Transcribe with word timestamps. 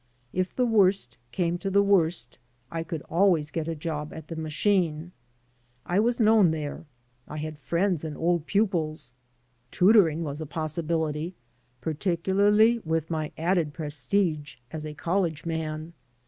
K 0.33 0.43
the 0.55 0.65
worst 0.65 1.19
came 1.31 1.59
to 1.59 1.69
the 1.69 1.83
worst, 1.83 2.39
I 2.71 2.81
could 2.81 3.03
always 3.03 3.51
get 3.51 3.67
a 3.67 3.75
job 3.75 4.11
at 4.11 4.29
the 4.29 4.35
machine. 4.35 5.11
I 5.85 5.99
was 5.99 6.19
known 6.19 6.49
there. 6.49 6.85
I 7.27 7.37
had 7.37 7.59
friends 7.59 8.03
and 8.03 8.17
old 8.17 8.47
pupils. 8.47 9.13
Tutoring 9.69 10.23
was 10.23 10.41
a 10.41 10.47
possibility, 10.47 11.35
particularly 11.81 12.79
with 12.79 13.11
my 13.11 13.31
added 13.37 13.75
prestige 13.75 14.55
as 14.71 14.87
a 14.87 14.95
college 14.95 15.45
man. 15.45 15.93